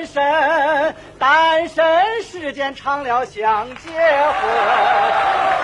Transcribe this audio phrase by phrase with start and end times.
[0.00, 4.00] 单身，单身时间长了想结婚。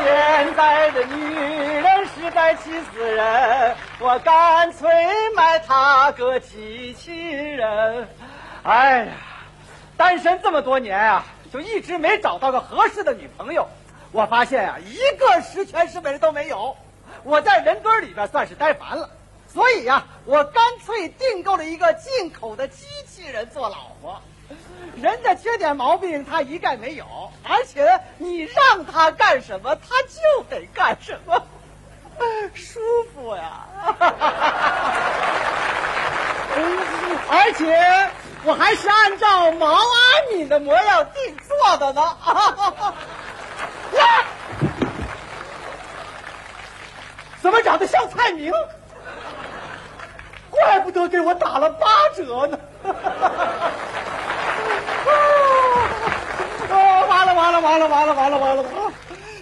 [0.04, 4.90] 现在的女人实在气死人，我干脆
[5.34, 8.06] 买她个机器人。
[8.62, 9.12] 哎呀，
[9.96, 13.66] 单身这么多年啊，就一直没找到个合适的女朋友。
[14.12, 16.76] 我发现啊，一个十全十美的都没有。
[17.22, 19.08] 我在人堆里边算是待烦了。
[19.52, 24.20] 所以呀，我干脆订购了一个进口的机器人做老婆。
[25.00, 27.04] 人家缺点毛病他一概没有，
[27.42, 31.42] 而且你让他干什么，他就得干什么，
[32.54, 32.80] 舒
[33.12, 33.66] 服呀！
[37.28, 38.10] 而且
[38.44, 39.82] 我还是按照毛阿
[40.30, 42.16] 敏的模样定做的呢。
[47.42, 48.52] 怎么长得像蔡明？
[50.64, 52.58] 怪不得给我打了八折呢！
[56.70, 58.92] 哦， 完了完了完了完了完了完了完了！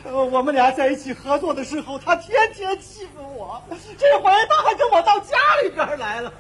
[0.05, 3.63] 呃，我们俩在一起合作的时候，他天天欺负我，
[3.99, 6.33] 这回他还跟我到家里边来了。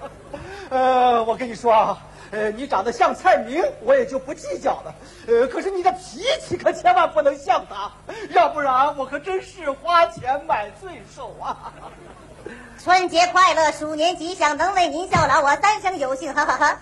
[0.70, 1.98] 呃，我跟你说啊，
[2.30, 4.94] 呃，你长得像蔡明，我也就不计较了。
[5.28, 7.90] 呃，可是你的脾气可千万不能像他，
[8.30, 11.72] 要不然我可真是花钱买罪受啊！
[12.82, 16.78] 春节快乐，鼠年吉祥，能为您效劳，我三生有幸，哈哈哈！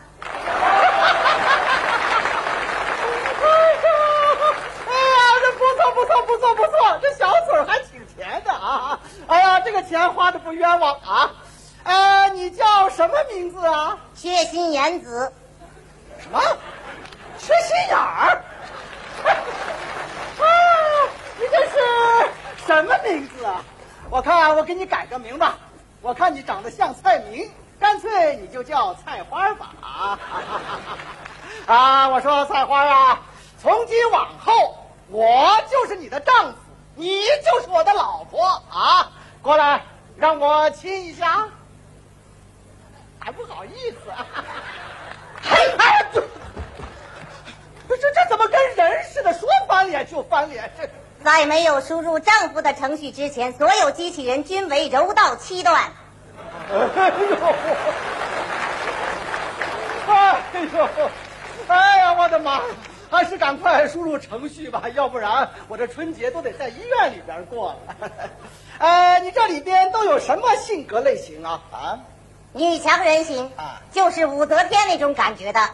[4.87, 8.99] 哎呀，这不错不错不错不错，这小嘴还挺甜的啊！
[9.27, 11.31] 哎呀，这个钱花的不冤枉啊！
[11.84, 13.98] 呃，你叫什么名字啊？
[14.14, 15.33] 缺心眼子。
[16.20, 16.41] 什么？
[17.38, 18.44] 缺心眼儿？
[20.38, 20.44] 啊，
[21.38, 21.75] 你这是
[22.66, 23.64] 什么名字啊？
[24.10, 25.56] 我看我给你改个名吧。
[26.00, 29.70] 我看你长得像蔡明，干脆你就叫菜花吧。
[29.80, 30.19] 啊，
[31.66, 32.08] 啊！
[32.08, 33.20] 我说菜花啊，
[33.60, 34.77] 从今往后
[35.08, 36.59] 我就是你的丈夫，
[36.97, 39.10] 你就是我的老婆啊！
[39.41, 39.82] 过来，
[40.16, 41.48] 让我亲一下。
[43.53, 44.27] 还不好意思啊？
[47.89, 49.33] 这这这怎么跟人似的？
[49.35, 50.89] 说翻脸就翻脸，这。
[51.23, 55.83] 在没有输入丈夫的程序之前，所有机器人均为柔道七段。
[56.71, 56.89] 哎呦！
[60.09, 60.33] 哎
[60.63, 60.89] 呦！
[61.69, 62.63] 哎呀，我的妈！
[63.11, 68.11] 还是赶快输入程序吧，要不然我这春节都得在医院里边过了。
[68.79, 71.61] 呃，你这里边都有什么性格类型啊？
[71.71, 72.01] 啊？
[72.55, 75.71] 女强人型啊，就是武则天那种感觉的。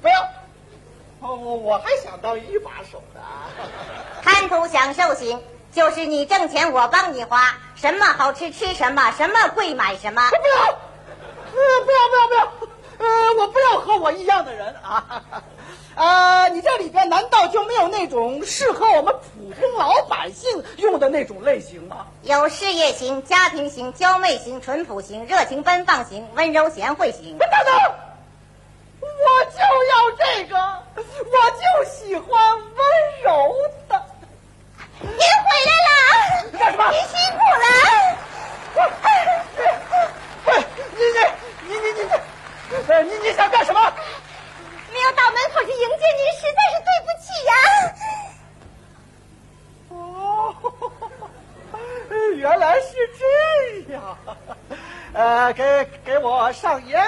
[0.00, 0.14] 不要。
[1.20, 3.20] 我我我还想当一把手呢。
[4.24, 10.22] 贪图享受型，就是你挣钱我帮你花，什么好吃吃什么，什么贵买什么。
[10.30, 12.61] 不要，呃，不要不要不要，
[13.02, 15.22] 呃，我不要和我一样的人啊。
[15.94, 22.06] 呃，你这里边难道就没有那种适合我们普通老百姓用的那种类型吗？
[22.22, 27.36] 有事业型、家庭型、娇媚型、淳朴型、热情奔放型、温柔贤惠型。
[27.38, 27.58] 等等。
[29.02, 29.58] 我就
[29.90, 30.56] 要这个，
[30.96, 31.02] 我
[31.50, 32.80] 就喜欢温
[33.24, 33.54] 柔
[33.88, 34.00] 的。
[35.00, 35.18] 您回
[35.66, 36.80] 来了，干什么？
[36.90, 37.64] 您辛苦了。
[40.46, 40.50] 喂，
[40.96, 41.00] 你
[41.68, 42.00] 你你你
[42.70, 43.80] 你你，呃，你你想干什么？
[44.92, 47.54] 没有到门口去迎接您，实在是对不起呀。
[49.88, 50.54] 哦，
[52.36, 53.22] 原来是这
[53.94, 54.18] 样。
[55.14, 57.00] 呃，给给我上烟。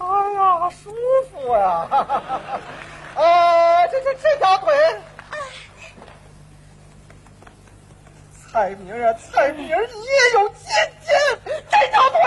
[0.00, 0.94] 哎呀，舒
[1.30, 1.88] 服呀！
[3.14, 4.74] 呃，这这这条腿，
[8.58, 9.76] 蔡明啊，蔡明，你也
[10.34, 10.66] 有今
[11.04, 11.16] 天，
[11.70, 12.18] 这条腿，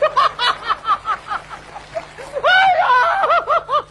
[0.00, 0.26] 哈哈
[1.28, 1.40] 哈！
[2.42, 2.48] 哎
[2.80, 2.84] 呀，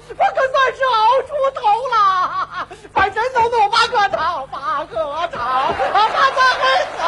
[0.10, 4.98] 我可算是熬出头了，反正能弄八个头，八个
[5.30, 6.62] 头，八个黑
[6.92, 7.00] 子，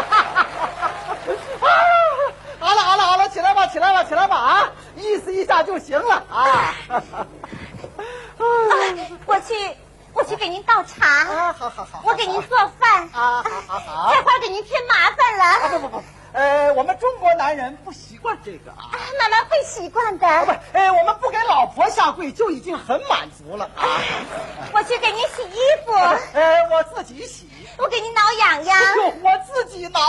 [1.59, 1.67] 啊！
[2.57, 4.71] 好了好了好了，起来吧起来吧起来吧啊！
[4.95, 6.73] 意思一下就行了啊。
[9.25, 9.53] 我去
[10.13, 11.51] 我去给您倒茶啊，
[11.91, 12.03] 好好好。
[12.05, 14.13] 我给您做饭啊，好好好。
[14.13, 15.43] 这会儿给您添麻烦了。
[15.43, 16.03] 啊不不不，
[16.33, 18.89] 呃，我们中国男人不习惯这个啊。
[19.19, 20.45] 慢慢会习惯的。
[20.45, 23.83] 不，呃，我们不给老婆下跪就已经很满足了啊。
[24.73, 25.93] 我去给您洗衣服。
[25.93, 27.49] 呃，我自己洗。
[27.75, 28.77] 我给您挠痒痒。
[29.23, 29.99] 我自己挠。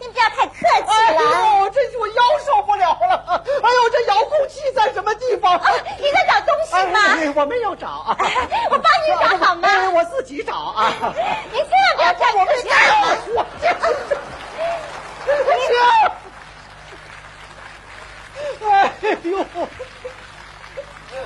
[0.00, 1.20] 您不要太客气了。
[1.20, 3.24] 哎呦，这我腰受不了了。
[3.36, 5.60] 哎呦，这遥控器在什么地方？
[5.98, 7.00] 你在找东西吗？
[7.18, 8.16] 哎，我没有找啊，
[8.70, 9.68] 我帮你找好吗？
[9.92, 10.90] 哎，我自己找啊。
[11.52, 12.70] 你千万不要站我没这
[13.34, 13.68] 我停！
[18.64, 19.46] 哎呦！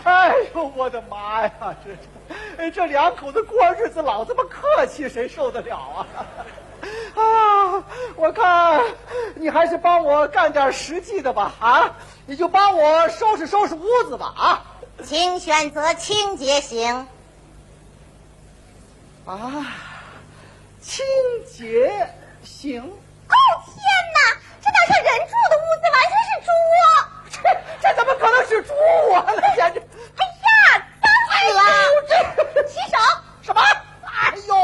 [0.02, 1.52] 哎呦，我的妈呀！
[1.84, 1.96] 这
[2.56, 6.06] 这这两口子过日子老这么客气，谁受得了啊？
[7.14, 7.84] 啊，
[8.16, 8.82] 我看
[9.36, 11.94] 你还是帮我干点实际的吧啊！
[12.26, 14.62] 你就帮我收拾收拾屋子吧啊！
[15.04, 17.06] 请选择清洁型。
[19.26, 19.34] 啊，
[20.80, 21.04] 清
[21.52, 22.08] 洁
[22.44, 22.80] 型。
[22.80, 23.34] 哦
[23.64, 23.74] 天
[24.14, 26.78] 哪，这哪像人住的屋子，完全是猪窝！
[27.28, 27.36] 这
[27.82, 28.72] 这怎么可能是猪
[29.10, 29.42] 窝呢？
[29.56, 29.80] 简直！
[29.80, 31.60] 哎呀，脏死了！
[32.54, 32.96] 这洗手。
[33.42, 33.60] 什么？
[34.04, 34.54] 哎呦，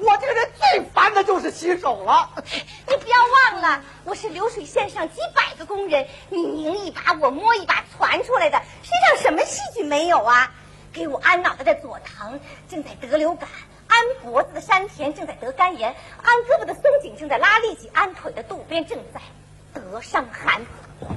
[0.00, 2.28] 我这个人最烦的就是洗手了。
[2.86, 3.16] 你不要
[3.52, 10.52] 忘了，我是流水线上几百个工人，你拧一把，我摸一把传出来的，身上什么细菌没有啊？
[10.92, 12.38] 给我安脑袋的佐藤
[12.68, 13.48] 正在得流感，
[13.92, 19.20] 安脖子的山田正在得肝炎，安胳膊的松井正在拉痢疾，安腿的渡边正在
[19.74, 20.62] 得伤寒。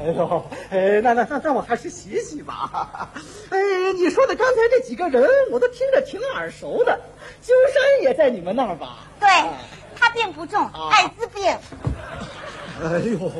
[0.01, 3.09] 哎呦，哎，那那那那我还是洗洗吧。
[3.49, 3.57] 哎，
[3.95, 6.99] 你说的刚才这几个人，我都听着挺耳熟的。
[7.41, 8.97] 鸠山也在你们那儿吧？
[9.21, 9.29] 对，
[9.97, 11.45] 他病不重，艾滋病。
[12.83, 13.31] 哎呦，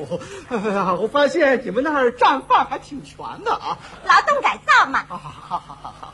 [0.48, 3.78] 哎呀，我发现你们那儿战犯还挺全的啊。
[4.06, 5.04] 劳动改造嘛。
[5.10, 6.14] 哈哈哈哈哈！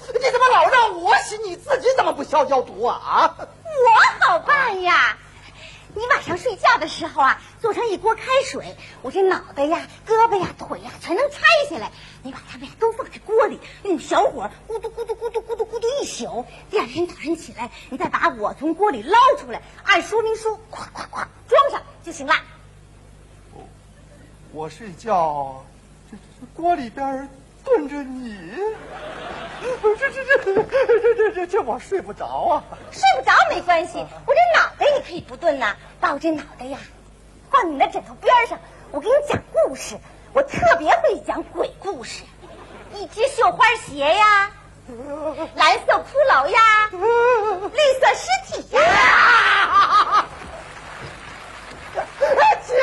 [0.00, 2.96] 哎，你怎么老让我洗，你自己怎么不消消毒啊？
[2.96, 3.36] 啊？
[3.38, 5.16] 我好办呀。
[5.94, 11.90] 你晚上睡觉的时候啊，做成一锅开水，我这脑袋呀、胳膊呀、腿呀全能拆下来。
[12.22, 16.44] 你把它们呀都放在锅里，用小火咕嘟咕嘟咕嘟咕嘟咕嘟一宿。
[16.70, 22.34] 第二天早上起来，你再把我从锅里捞出来，按说明书咵咵咵装上就行了。
[24.52, 25.64] 我睡觉，
[26.10, 26.16] 这
[26.54, 27.28] 锅里边
[27.68, 28.56] 奔着你。
[29.60, 30.64] 这这这这
[31.14, 32.62] 这这这我睡不着啊！
[32.90, 36.78] 睡不着没关系，我这脑袋你可以不炖呐，把我这脑袋呀
[37.50, 38.58] 放你的枕头边上，
[38.92, 39.96] 我给你讲故事，
[40.32, 42.22] 我特别会讲鬼故事。
[42.94, 44.50] 一只绣花鞋呀，
[45.56, 46.58] 蓝色骷髅呀，
[46.92, 46.98] 绿
[48.00, 48.28] 色尸
[48.62, 48.80] 体呀。
[49.74, 50.26] 啊！
[52.66, 52.76] 停！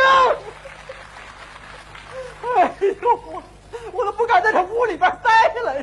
[2.58, 2.72] 哎
[3.02, 3.44] 呦我！
[3.96, 5.74] 我我都不敢在这屋里边待了。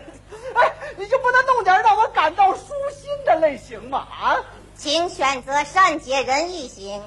[0.55, 4.07] 哎，你就不能弄点让我感到舒心的类型吗？
[4.11, 4.37] 啊？
[4.77, 7.03] 请选择善解人意型。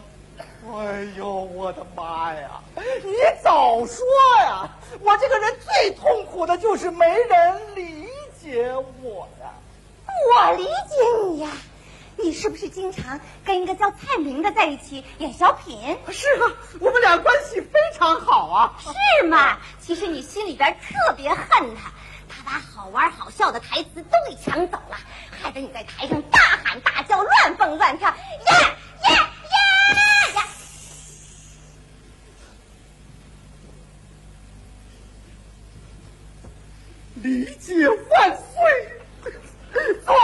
[0.67, 2.59] 哎呦，我的妈呀！
[3.03, 3.13] 你
[3.43, 4.03] 早说
[4.39, 4.69] 呀！
[5.01, 8.07] 我这个人最痛苦的就是没人理
[8.41, 9.53] 解我呀。
[10.07, 10.71] 我理解
[11.23, 11.51] 你呀，
[12.17, 15.97] 你是不是经常跟一个叫蔡明的在一起演小品？
[16.09, 18.73] 是啊，我们俩关系非常好啊。
[18.81, 19.57] 是吗？
[19.85, 21.91] 其实你心里边特别恨他，
[22.27, 24.97] 他把好玩好笑的台词都给抢走了，
[25.39, 28.15] 害得你在台上大喊大叫、乱蹦乱跳，耶
[29.09, 29.15] 耶！
[37.21, 38.91] 理解万岁！
[40.03, 40.15] 坐。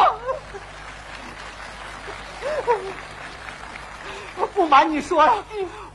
[4.53, 5.33] 不瞒你说呀，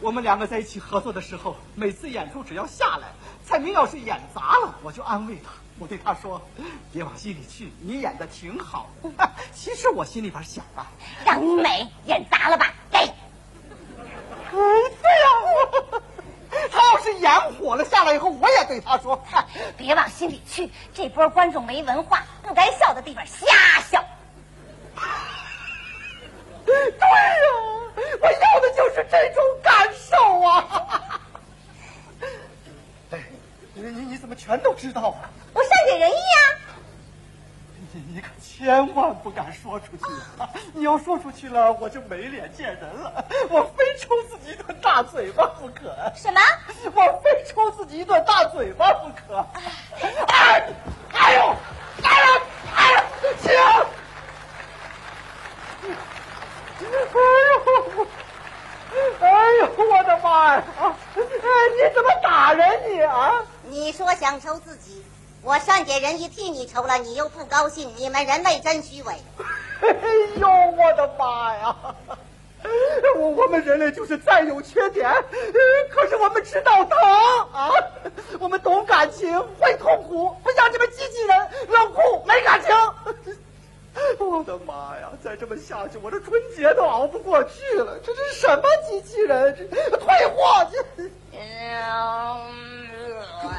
[0.00, 3.08] 我们两个在一起合作的时候，每次演出只要下来，
[3.46, 6.42] 蔡明要是演砸了，我就安慰他，我对他说
[6.92, 8.90] ：“别往心里去，你演的挺好。
[9.54, 10.86] ”其实我心里边想啊，
[11.24, 12.98] 让你美演砸了吧，给。
[14.50, 16.02] 不，对呀。
[16.72, 19.22] 他要是演火了，下来以后，我也对他说：
[19.78, 23.46] “别往心里去，这波观众没文化，不该笑的地方瞎
[23.82, 24.04] 笑。”
[26.64, 26.98] 对呀，
[28.20, 31.20] 我要的就是这种感受啊！
[33.12, 33.22] 哎，
[33.74, 35.28] 你你你怎么全都知道啊？
[35.52, 36.38] 我善解人意啊！
[37.92, 40.04] 你你可千万不敢说出去
[40.38, 40.48] 啊！
[40.72, 43.24] 你要说出去了，我就没脸见人了。
[43.50, 45.92] 我非抽自己一顿大嘴巴不可。
[46.14, 46.40] 什么？
[46.94, 49.44] 我非抽自己一顿大嘴巴不可。
[50.28, 50.62] 哎，
[51.12, 51.56] 哎呦，
[52.04, 52.40] 哎呦，
[52.76, 53.00] 哎呦，
[53.42, 53.50] 停！
[53.50, 53.52] 哎
[57.50, 57.56] 呦，
[59.20, 60.62] 哎呦，我的妈呀！
[60.78, 63.42] 哎，你怎么打人你啊？
[63.68, 65.02] 你说想抽自己。
[65.42, 69.14] 我善解人意替你抽了，你又不高兴，你们人类真虚伪。
[69.80, 69.88] 哎
[70.40, 71.76] 呦，我的妈呀！
[73.16, 75.08] 我 我们人类就是再有缺点，
[75.90, 76.98] 可是我们知道疼
[77.52, 77.70] 啊！
[78.40, 82.74] 我们懂感情，会痛苦，不像你们机器人冷酷没感情。
[84.18, 85.10] 我的妈呀！
[85.22, 87.98] 再这么下去，我这春节都熬不过去了。
[88.04, 89.54] 这是什么机器人？
[89.70, 90.66] 这退货！
[90.72, 91.10] 这。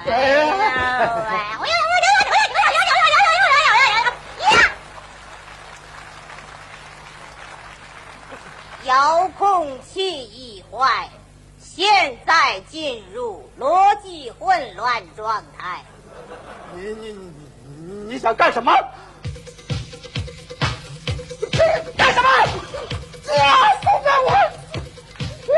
[0.10, 1.62] 哎呀
[8.86, 11.10] 遥控器已坏
[11.60, 15.84] 现在进入逻辑混乱状态。
[16.74, 17.14] 你你
[18.08, 18.72] 你想干什么？
[21.98, 22.30] 干什么？
[23.38, 24.32] 啊松开我！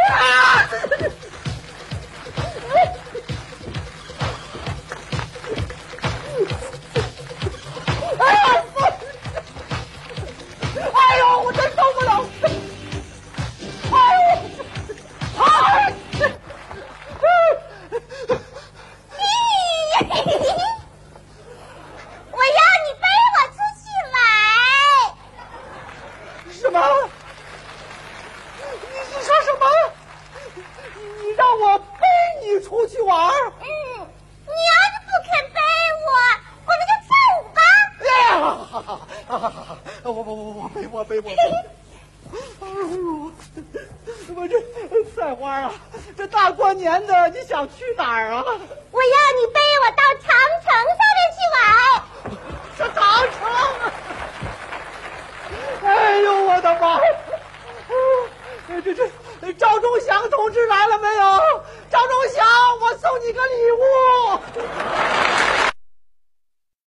[0.10, 0.68] 啊！
[46.18, 48.44] 这大过年的，你想去哪儿啊？
[48.92, 50.68] 我要你背我到长城
[50.98, 51.58] 上面去玩。
[52.78, 53.00] 这长
[53.34, 53.40] 城！
[55.84, 55.88] 哎
[56.20, 56.98] 呦，我的妈！
[58.70, 61.24] 哎这这赵忠祥同志来了没有？
[61.90, 62.46] 赵忠祥，
[62.82, 63.80] 我送你个礼物。